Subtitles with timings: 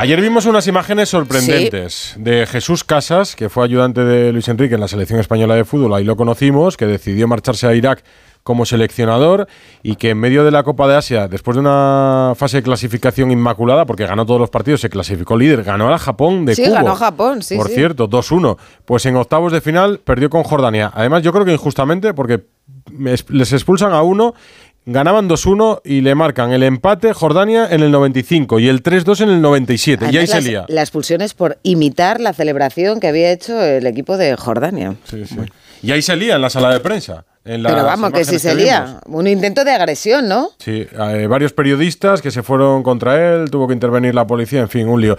[0.00, 4.80] Ayer vimos unas imágenes sorprendentes de Jesús Casas, que fue ayudante de Luis Enrique en
[4.80, 8.04] la selección española de fútbol, ahí lo conocimos, que decidió marcharse a Irak
[8.44, 9.48] como seleccionador
[9.82, 13.32] y que en medio de la Copa de Asia, después de una fase de clasificación
[13.32, 16.74] inmaculada, porque ganó todos los partidos, se clasificó líder, ganó a Japón de Sí, Cubo.
[16.74, 17.74] ganó Japón, sí, Por sí.
[17.74, 18.56] cierto, 2-1.
[18.84, 20.92] Pues en octavos de final perdió con Jordania.
[20.94, 22.44] Además, yo creo que injustamente, porque
[23.06, 24.32] es- les expulsan a uno,
[24.90, 29.28] ganaban 2-1 y le marcan el empate Jordania en el 95 y el 3-2 en
[29.30, 30.04] el 97.
[30.04, 30.64] y ahí Además, se las- lía.
[30.68, 34.94] La expulsión es por imitar la celebración que había hecho el equipo de Jordania.
[35.04, 35.36] Sí, sí.
[35.82, 37.24] Y ahí se lía en la sala de prensa.
[37.44, 39.00] en Pero vamos, que si imágenes se lía.
[39.06, 40.50] Un intento de agresión, ¿no?
[40.58, 44.68] Sí, eh, varios periodistas que se fueron contra él, tuvo que intervenir la policía, en
[44.68, 45.16] fin, un lío.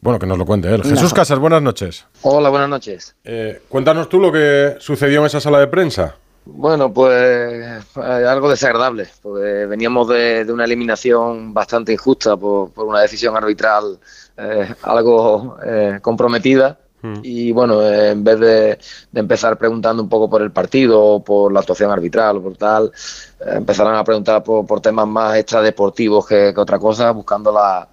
[0.00, 0.82] Bueno, que nos lo cuente él.
[0.82, 1.16] Jesús No.
[1.16, 2.06] Casas, buenas noches.
[2.22, 3.14] Hola, buenas noches.
[3.24, 6.16] Eh, cuéntanos tú lo que sucedió en esa sala de prensa.
[6.52, 7.80] Bueno, pues eh,
[8.26, 13.98] algo desagradable, porque veníamos de, de una eliminación bastante injusta por, por una decisión arbitral
[14.36, 16.78] eh, algo eh, comprometida.
[17.22, 18.78] Y bueno, eh, en vez de,
[19.10, 22.56] de empezar preguntando un poco por el partido, o por la actuación arbitral o por
[22.58, 22.92] tal,
[23.40, 27.88] eh, empezaron a preguntar por, por temas más extradeportivos que, que otra cosa, buscando la,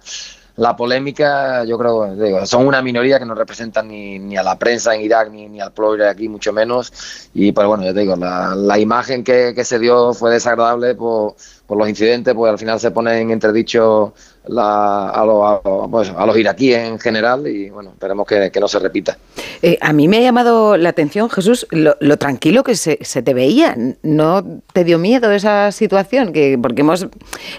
[0.58, 4.58] la polémica, yo creo, digo, son una minoría que no representan ni, ni a la
[4.58, 6.92] prensa en Irak ni, ni al pueblo iraquí, mucho menos.
[7.32, 10.96] Y pues bueno, ya te digo, la, la imagen que, que se dio fue desagradable
[10.96, 14.14] por, por los incidentes, pues al final se pone en entredicho
[14.48, 18.50] la, a, los, a, los, pues, a los iraquíes en general y bueno, esperemos que,
[18.50, 19.16] que no se repita.
[19.62, 23.22] Eh, a mí me ha llamado la atención, Jesús, lo, lo tranquilo que se, se,
[23.22, 23.76] te veía.
[24.02, 26.32] ¿No te dio miedo esa situación?
[26.32, 27.06] Que, porque hemos,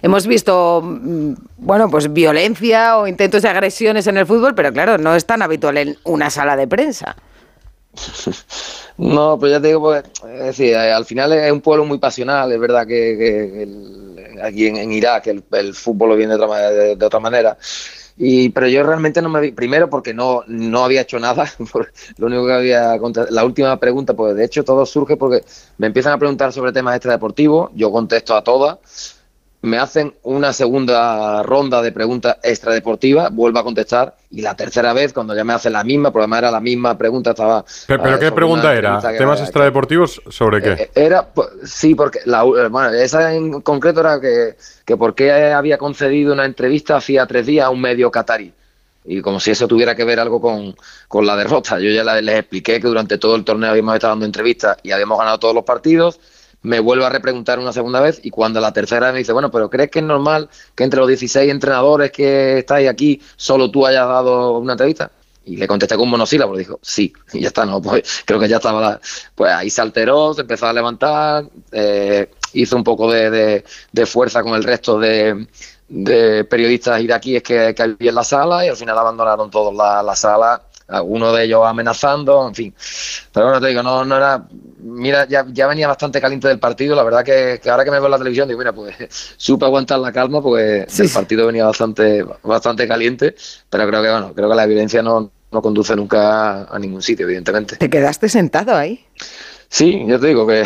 [0.02, 4.98] hemos visto, mm, bueno, pues violencia o intentos de agresiones en el fútbol, pero claro,
[4.98, 7.16] no es tan habitual en una sala de prensa.
[9.00, 12.52] No, pues ya te digo, pues, es decir, al final es un pueblo muy pasional,
[12.52, 16.96] es verdad que, que el, aquí en, Irak el, fútbol lo viene de otra, de,
[16.96, 17.58] de otra manera.
[18.22, 21.50] Y, pero yo realmente no me vi, primero porque no, no había hecho nada,
[22.18, 25.46] lo único que había, la última pregunta, pues de hecho todo surge porque
[25.78, 28.80] me empiezan a preguntar sobre temas extradeportivos, yo contesto a todas,
[29.62, 35.12] me hacen una segunda ronda de preguntas extradeportivas, vuelvo a contestar, y la tercera vez,
[35.12, 37.66] cuando ya me hacen la misma, porque además era la misma pregunta, estaba...
[37.88, 39.02] ¿Pero, pero qué pregunta era?
[39.18, 40.72] ¿Temas extradeportivos sobre qué?
[40.84, 44.56] Eh, Era, pues, sí, porque la, bueno, esa en concreto era que,
[44.86, 48.54] que por qué había concedido una entrevista hacía tres días a un medio catarí.
[49.06, 50.76] Y como si eso tuviera que ver algo con,
[51.08, 51.80] con la derrota.
[51.80, 55.18] Yo ya les expliqué que durante todo el torneo habíamos estado dando entrevistas y habíamos
[55.18, 56.20] ganado todos los partidos
[56.62, 59.70] me vuelvo a repreguntar una segunda vez y cuando la tercera me dice, bueno, pero
[59.70, 64.08] ¿crees que es normal que entre los 16 entrenadores que estáis aquí solo tú hayas
[64.08, 65.12] dado una entrevista?
[65.46, 68.58] Y le contesté con monosílabo, dijo, sí, y ya está, no, pues creo que ya
[68.58, 69.02] estaba, la...
[69.34, 74.06] pues ahí se alteró, se empezó a levantar, eh, hizo un poco de, de, de,
[74.06, 75.48] fuerza con el resto de,
[75.88, 80.04] de periodistas iraquíes que, que, había en la sala y al final abandonaron todos la,
[80.04, 80.62] la sala
[81.04, 82.74] uno de ellos amenazando, en fin.
[83.32, 84.44] Pero bueno, te digo, no, no era.
[84.82, 86.96] Mira, ya, ya venía bastante caliente del partido.
[86.96, 88.96] La verdad que, que ahora que me veo en la televisión, digo, mira, pues
[89.38, 91.04] supe aguantar la calma porque sí.
[91.04, 93.36] el partido venía bastante, bastante caliente.
[93.70, 97.26] Pero creo que, bueno, creo que la violencia no, no conduce nunca a ningún sitio,
[97.26, 97.78] evidentemente.
[97.78, 99.06] ¿Te quedaste sentado ahí?
[99.72, 100.64] Sí, yo te digo que,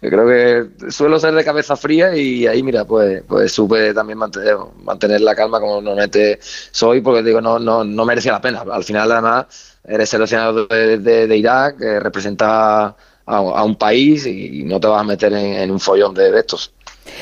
[0.00, 4.18] que, creo que suelo ser de cabeza fría y ahí, mira, pues, pues supe también
[4.18, 8.64] mantener, mantener la calma como normalmente soy, porque digo, no, no, no merecía la pena.
[8.70, 12.94] Al final, además, eres seleccionado de, de, Irak, eh, representa a,
[13.26, 16.40] a, un país y no te vas a meter en, en un follón de, de
[16.40, 16.72] estos.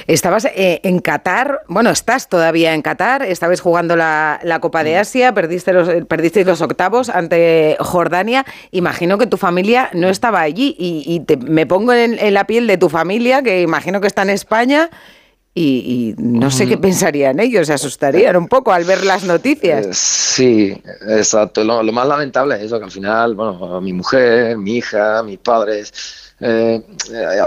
[0.06, 4.96] Estabas eh, en Qatar, bueno, estás todavía en Qatar, estabas jugando la, la Copa de
[4.96, 8.44] Asia, perdiste los, perdiste los octavos ante Jordania.
[8.70, 12.46] Imagino que tu familia no estaba allí y, y te, me pongo en, en, la
[12.46, 14.90] piel de tu familia, que imagino que está en España.
[15.52, 19.84] Y, y no sé qué pensarían ellos, se asustarían un poco al ver las noticias.
[19.84, 21.64] Eh, sí, exacto.
[21.64, 25.38] Lo, lo más lamentable es eso, que al final, bueno, mi mujer, mi hija, mis
[25.38, 26.82] padres, eh,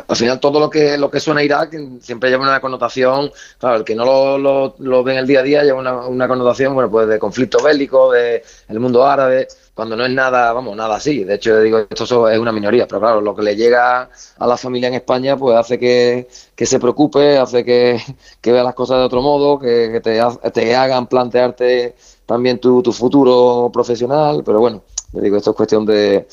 [0.07, 3.77] al final todo lo que lo que suena a Irak siempre lleva una connotación, claro,
[3.77, 6.27] el que no lo, lo, lo ve en el día a día lleva una, una,
[6.27, 10.75] connotación, bueno, pues de conflicto bélico, de el mundo árabe, cuando no es nada, vamos,
[10.77, 11.23] nada así.
[11.23, 14.57] De hecho, digo, esto es una minoría, pero claro, lo que le llega a la
[14.57, 18.00] familia en España, pues hace que, que se preocupe, hace que,
[18.41, 20.21] que, vea las cosas de otro modo, que, que te,
[20.51, 21.95] te, hagan plantearte
[22.25, 26.27] también tu, tu futuro profesional, pero bueno, digo, esto es cuestión de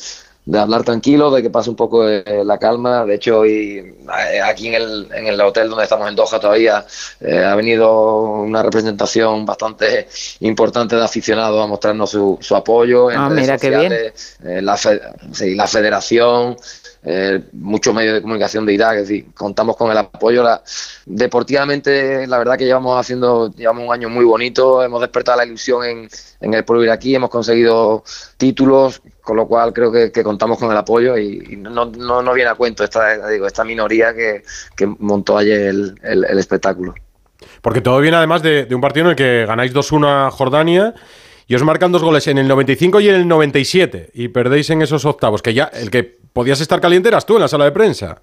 [0.50, 3.04] de hablar tranquilo, de que pase un poco eh, la calma.
[3.04, 3.94] De hecho, hoy
[4.32, 6.84] eh, aquí en el, en el hotel donde estamos en Doha todavía
[7.20, 10.08] eh, ha venido una representación bastante
[10.40, 13.12] importante de aficionados a mostrarnos su, su apoyo.
[13.12, 14.66] En ah, redes mira sociales, qué bien.
[14.66, 15.00] la, fe,
[15.32, 16.56] sí, la federación.
[17.02, 20.44] Eh, muchos medios de comunicación de Irak, es decir, contamos con el apoyo.
[21.06, 25.84] Deportivamente, la verdad que llevamos haciendo, llevamos un año muy bonito, hemos despertado la ilusión
[25.84, 26.08] en,
[26.40, 28.04] en el pueblo iraquí, hemos conseguido
[28.36, 32.54] títulos, con lo cual creo que, contamos con el apoyo y, no, no, viene a
[32.54, 34.42] cuento esta, digo, esta minoría que,
[34.98, 36.94] montó ayer el, espectáculo.
[37.62, 40.94] Porque todo viene además de, un partido en el que ganáis 2-1 a Jordania
[41.46, 44.82] y os marcan dos goles en el 95 y en el 97 y perdéis en
[44.82, 47.72] esos octavos, que ya el que podías estar caliente eras tú en la sala de
[47.72, 48.22] prensa.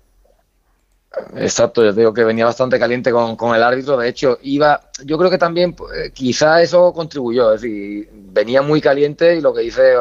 [1.36, 3.98] Exacto, yo digo que venía bastante caliente con, con, el árbitro.
[3.98, 7.54] De hecho, iba, yo creo que también pues, quizá eso contribuyó.
[7.54, 9.96] Es decir, venía muy caliente y lo que hice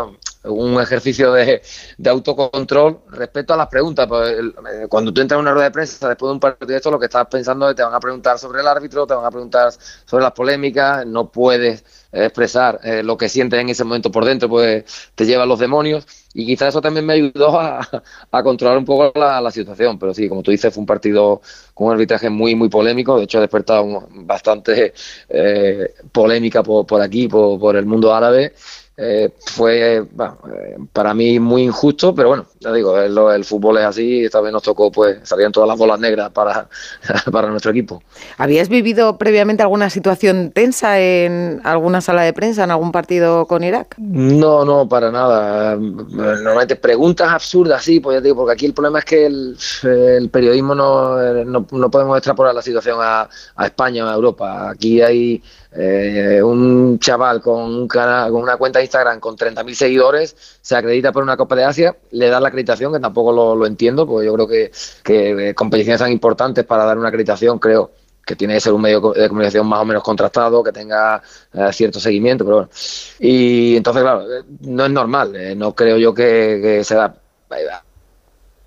[0.44, 1.62] un ejercicio de,
[1.98, 4.06] de autocontrol respecto a las preguntas.
[4.06, 6.76] Pues, eh, cuando tú entras en una rueda de prensa después de un partido de
[6.76, 9.14] esto, lo que estás pensando es que te van a preguntar sobre el árbitro, te
[9.14, 9.72] van a preguntar
[10.04, 14.48] sobre las polémicas, no puedes expresar eh, lo que sientes en ese momento por dentro,
[14.48, 16.06] pues te lleva a los demonios.
[16.38, 17.80] Y quizás eso también me ayudó a,
[18.42, 19.98] controlar un poco la, situación.
[19.98, 21.40] Pero sí, como tú dices, fue un partido
[21.72, 23.16] con un arbitraje muy, muy polémico.
[23.16, 24.92] De hecho, ha despertado bastante
[25.30, 28.52] eh, polémica por, por aquí, por, por el mundo árabe.
[28.98, 30.04] Eh, fue eh,
[30.90, 34.62] para mí muy injusto, pero bueno, ya digo, el, fútbol es así esta vez nos
[34.62, 36.66] tocó, pues salían todas las bolas negras para,
[37.30, 38.02] para nuestro equipo.
[38.38, 43.64] ¿Habías vivido previamente alguna situación tensa en alguna sala de prensa, en algún partido con
[43.64, 43.96] Irak?
[43.98, 45.76] No, no, para nada.
[45.76, 50.74] Normalmente preguntas absurdas, sí, pues ya digo, porque aquí el problema es que el, periodismo
[50.74, 54.70] no, no, podemos extrapolar la situación a, a España o a Europa.
[54.70, 55.42] Aquí hay
[55.78, 60.76] eh, un chaval con, un canal, con una cuenta de Instagram con 30.000 seguidores se
[60.76, 64.26] acredita por una Copa de Asia, le da la acreditación, que tampoco lo, entiendo, porque
[64.26, 64.70] yo creo que,
[65.02, 67.90] que, eh, competiciones tan importantes para dar una acreditación, creo
[68.24, 71.22] que tiene que ser un medio de comunicación más o menos contrastado, que tenga
[71.52, 72.70] eh, cierto seguimiento, pero bueno.
[73.20, 74.24] Y entonces, claro,
[74.62, 77.14] no es normal, no creo yo que, que se da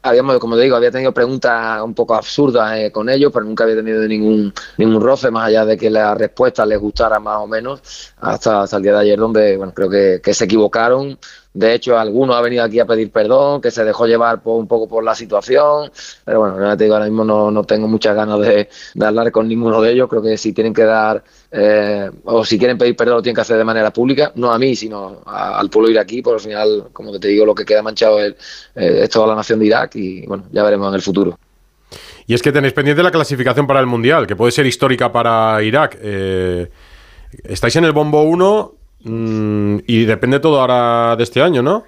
[0.02, 3.64] habíamos, como te digo, había tenido preguntas un poco absurdas eh, con ellos, pero nunca
[3.64, 7.48] había tenido ningún, ningún roce, más allá de que la respuesta les gustara más o
[7.48, 11.18] menos, hasta, hasta el día de ayer, donde bueno, creo que, que se equivocaron,
[11.54, 14.88] de hecho, alguno ha venido aquí a pedir perdón, que se dejó llevar un poco
[14.88, 15.92] por la situación.
[16.24, 18.70] Pero bueno, te digo, ahora mismo no, no tengo muchas ganas de,
[19.02, 20.08] hablar con ninguno de ellos.
[20.08, 23.42] Creo que si tienen que dar, eh, o si quieren pedir perdón, lo tienen que
[23.42, 24.32] hacer de manera pública.
[24.36, 26.22] No a mí, sino al pueblo iraquí.
[26.22, 28.36] Por al final, como te digo, lo que queda manchado es,
[28.76, 29.96] eh, es toda la nación de Irak.
[29.96, 31.38] Y bueno, ya veremos en el futuro.
[32.28, 35.64] Y es que tenéis pendiente la clasificación para el Mundial, que puede ser histórica para
[35.64, 35.98] Irak.
[36.00, 36.70] Eh,
[37.44, 41.86] estáis en el bombo 1 Mm, y depende todo ahora de este año, ¿no?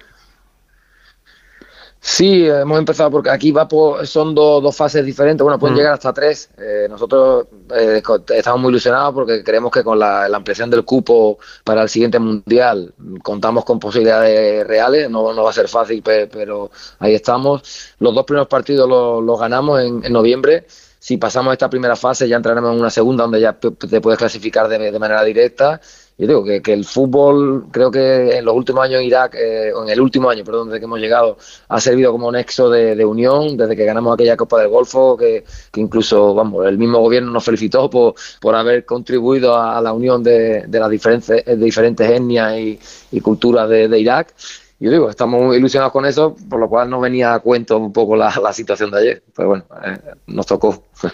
[2.04, 3.68] Sí, hemos empezado porque aquí va
[4.04, 5.78] son dos fases diferentes, bueno, pueden mm.
[5.78, 6.50] llegar hasta tres.
[6.58, 8.02] Eh, nosotros eh,
[8.34, 12.92] estamos muy ilusionados porque creemos que con la, ampliación del cupo para el siguiente mundial
[13.22, 17.94] contamos con posibilidades reales, no, no va a ser fácil, pero, ahí estamos.
[18.00, 20.66] Los dos primeros partidos los, ganamos en, noviembre.
[20.98, 24.68] Si pasamos esta primera fase ya entraremos en una segunda donde ya te puedes clasificar
[24.68, 25.80] de, de manera directa
[26.18, 29.88] yo digo que, que, el fútbol, creo que en los últimos años Irak, eh, en
[29.88, 31.36] el último año, perdón, desde que hemos llegado,
[31.68, 35.44] ha servido como nexo de, de unión, desde que ganamos aquella Copa del Golfo, que,
[35.70, 40.22] que, incluso, vamos, el mismo gobierno nos felicitó por, por haber contribuido a, la unión
[40.22, 42.78] de, de las diferentes, de diferentes etnias y,
[43.10, 44.34] y culturas de, de Irak.
[44.82, 48.16] Yo digo, estamos ilusionados con eso, por lo cual no venía a cuento un poco
[48.16, 49.22] la, la situación de ayer.
[49.32, 50.84] Pero bueno, eh, nos tocó.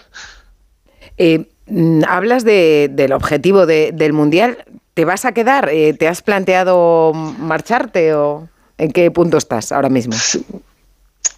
[1.21, 4.63] Eh, mm, hablas de, del objetivo de, del Mundial.
[4.99, 5.69] ¿Te vas a quedar?
[5.69, 10.13] Eh, ¿Te has planteado marcharte o en qué punto estás ahora mismo?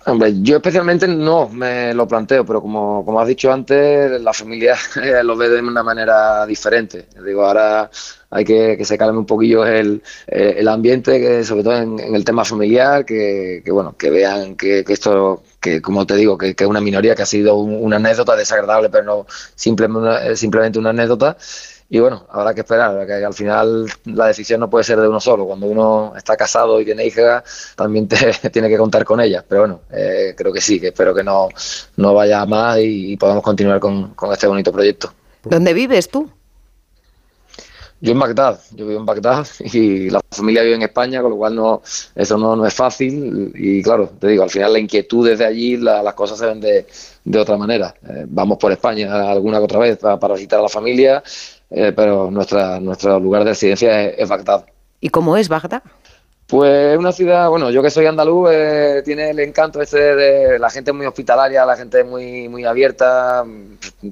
[0.08, 4.75] Hombre, yo especialmente no me lo planteo, pero como, como has dicho antes, la familia
[5.24, 7.06] lo ve de una manera diferente.
[7.24, 7.91] Digo, ahora
[8.32, 12.25] hay que que se calme un poquillo el, el ambiente, que sobre todo en, el
[12.25, 16.56] tema familiar, que, que, bueno, que vean que, que esto, que como te digo, que,
[16.58, 21.38] es una minoría que ha sido una anécdota desagradable, pero no simplemente, simplemente una anécdota
[21.94, 25.20] y bueno, habrá que esperar, que al final la decisión no puede ser de uno
[25.20, 25.46] solo.
[25.46, 27.44] Cuando uno está casado y tiene hija,
[27.76, 28.16] también te,
[28.50, 29.44] tiene que contar con ella.
[29.46, 31.50] Pero bueno, eh, creo que sí, que espero que no,
[31.98, 35.12] no vaya más y, podamos continuar con, este bonito proyecto.
[35.44, 36.32] ¿Dónde vives tú?
[38.00, 41.38] Yo en Bagdad, yo vivo en Bagdad y la familia vive en España, con lo
[41.38, 41.82] cual no,
[42.16, 43.52] eso no, no es fácil.
[43.54, 46.88] Y claro, te digo, al final la inquietud desde allí, las cosas se ven de,
[47.26, 47.94] de otra manera.
[48.08, 51.22] Eh, vamos por España alguna otra vez para, para visitar a la familia,
[51.72, 54.66] eh, pero nuestra, nuestro lugar de residencia es, Bagdad.
[55.00, 55.82] ¿Y cómo es Bagdad?
[56.46, 60.70] Pues una ciudad, bueno, yo que soy andaluz, eh, tiene el encanto este de la
[60.70, 63.46] gente muy hospitalaria, la gente muy muy abierta,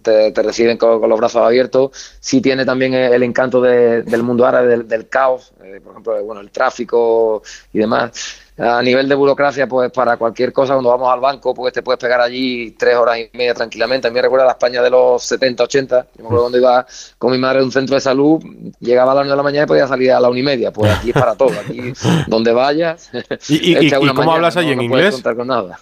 [0.02, 1.92] te, reciben con, los brazos abiertos.
[2.22, 6.50] Sí tiene también el encanto del mundo árabe, del, caos, eh, por ejemplo, bueno, el
[6.50, 8.40] tráfico y demás.
[8.60, 12.00] A nivel de burocracia, pues para cualquier cosa, cuando vamos al banco, pues te puedes
[12.00, 14.08] pegar allí tres horas y media tranquilamente.
[14.08, 16.08] A mí me recuerda la España de los 70, 80.
[16.16, 16.86] Yo me acuerdo cuando iba
[17.18, 18.44] con mi madre a un centro de salud,
[18.80, 20.72] llegaba a las 9 de la mañana y podía salir a la una y media.
[20.72, 21.52] Pues aquí es para todo.
[21.52, 21.94] Aquí,
[22.28, 23.10] donde vayas.
[23.48, 25.14] ¿Y, y, cómo hablas ahí en inglés?
[25.14, 25.80] contar con nada.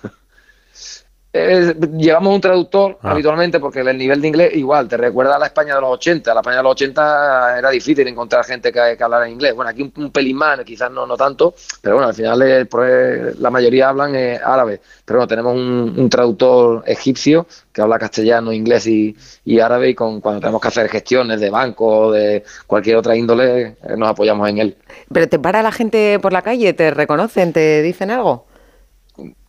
[1.39, 3.11] Eh, llevamos un traductor ah.
[3.11, 6.33] habitualmente porque el nivel de inglés igual te recuerda a la España de los 80.
[6.33, 9.53] La España de los 80 era difícil encontrar gente que, que hablara inglés.
[9.53, 13.39] Bueno, aquí un, pelín más, quizás no, no tanto, pero bueno, al final eh, pues,
[13.39, 14.81] la mayoría hablan eh, árabe.
[15.05, 19.15] Pero bueno, tenemos un, traductor egipcio que habla castellano, inglés y,
[19.59, 23.75] árabe y con, cuando tenemos que hacer gestiones de banco o de cualquier otra índole,
[23.95, 24.77] nos apoyamos en él.
[25.11, 26.73] ¿Pero te para la gente por la calle?
[26.73, 27.53] ¿Te reconocen?
[27.53, 28.46] ¿Te dicen algo?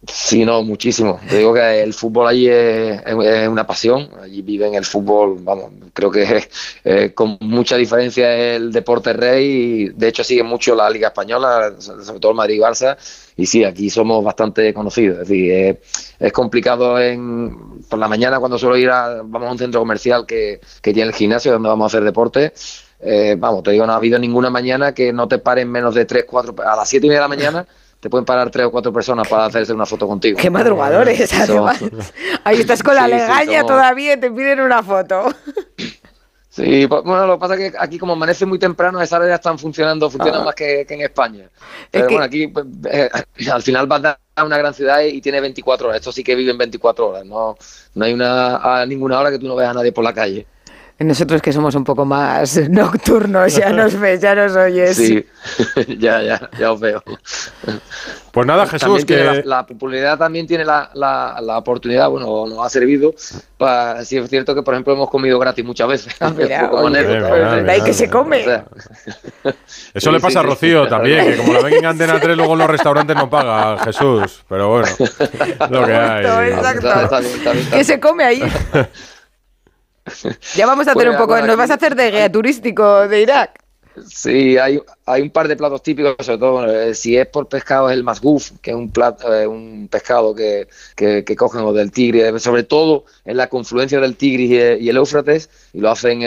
[0.07, 1.19] Sí, no, muchísimo.
[1.31, 3.03] Digo que el fútbol allí es,
[3.49, 4.09] una pasión.
[4.23, 6.49] Allí viven el fútbol, vamos, creo que
[6.85, 9.47] eh, con mucha diferencia el deporte rey.
[9.47, 12.97] Y de hecho, sigue mucho la Liga Española, sobre todo el Madrid y Barça.
[13.37, 15.23] Y sí, aquí somos bastante conocidos.
[15.23, 15.81] Es decir,
[16.19, 20.27] es complicado en, por la mañana cuando suelo ir a, vamos a un centro comercial
[20.27, 22.53] que, que tiene el gimnasio donde vamos a hacer deporte.
[23.01, 26.05] Eh, vamos, te digo, no ha habido ninguna mañana que no te paren menos de
[26.05, 27.67] 3, 4, a las 7 y media de la mañana
[28.01, 30.39] te pueden parar tres o cuatro personas para hacerse una foto contigo.
[30.39, 31.83] Qué madrugadores, además.
[32.45, 35.35] Ahí estás con la legaña todavía y te piden una foto.
[36.59, 39.39] Sí, pues, bueno, lo que pasa es que aquí como amanece muy temprano, esas áreas
[39.39, 40.45] están funcionando, funcionan ah.
[40.47, 41.49] más que, en España.
[41.89, 43.09] Pero bueno, aquí pues, eh,
[43.53, 46.01] al final vas a una gran ciudad y tiene 24 horas.
[46.01, 47.25] Esto sí que viven 24 horas.
[47.25, 47.57] No,
[47.95, 50.47] no hay una, a ninguna hora que tú no veas a nadie por la calle.
[51.01, 54.97] Nosotros que somos un poco más nocturnos, ya nos ves, ya nos oyes.
[54.97, 55.25] Sí,
[55.99, 57.05] ya, ya, ya os veo.
[58.33, 59.43] Pues nada, Jesús, que...
[59.45, 63.15] La, popularidad también tiene la, la, oportunidad, bueno, nos ha servido.
[63.57, 66.15] Para, sí, es cierto que, por ejemplo, hemos comido gratis muchas veces.
[66.21, 68.45] Ah, mira, pues, que se come.
[69.95, 72.59] Eso le pasa a Rocío también, que como la ven en Antena 3, luego en
[72.59, 74.43] los restaurantes no paga Jesús.
[74.49, 74.89] Pero bueno,
[75.71, 76.51] lo que hay.
[76.51, 77.19] Exacto.
[77.71, 78.43] ¿Qué se come ahí?
[80.55, 83.65] Ya vamos a hacer un poco, nos vas a hacer de guía turístico de Irak.
[84.07, 87.91] Sí, hay, hay un par de platos típicos, sobre todo eh, si es por pescado
[87.91, 91.91] es el masguf, que es un plato, eh, un pescado que, que, cogen o del
[91.91, 96.23] tigre, sobre todo en la confluencia del Tigris y, el Éufrates, y lo hacen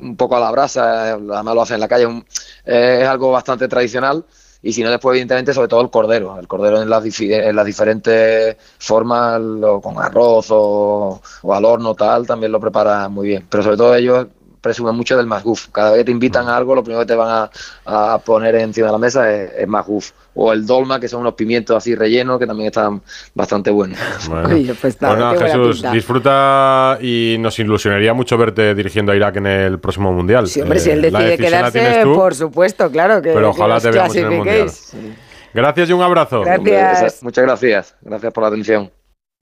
[0.00, 2.24] un poco a la brasa, además lo hacen en la calle,
[2.64, 4.24] es algo bastante tradicional
[4.62, 7.66] y si no después evidentemente sobre todo el cordero, el cordero en las, en las
[7.66, 9.40] diferentes formas,
[9.82, 13.94] con arroz o, o, al horno tal, también lo prepara muy bien, pero sobre todo
[13.94, 14.26] ellos
[14.60, 15.68] presumen mucho del masguf.
[15.68, 17.48] Cada vez que te invitan a algo, lo primero que te van
[17.86, 21.76] a, poner encima de la mesa es, es O el dolma, que son unos pimientos
[21.76, 23.02] así rellenos, que también están
[23.34, 23.98] bastante buenos.
[24.28, 24.96] Bueno, pues
[25.40, 30.46] Jesús, disfruta y nos ilusionaría mucho verte dirigiendo a Irak en el próximo Mundial.
[30.46, 34.16] Sí, hombre, si él eh, decide quedarse, por supuesto, claro que Pero ojalá te veamos
[34.16, 34.70] en el Mundial.
[35.52, 36.42] Gracias y un abrazo.
[36.42, 37.22] Gracias.
[37.22, 37.96] Muchas gracias.
[38.02, 38.90] Gracias por la atención.